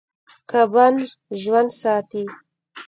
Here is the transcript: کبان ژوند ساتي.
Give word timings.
کبان 0.49 0.95
ژوند 1.41 1.69
ساتي. 1.81 2.23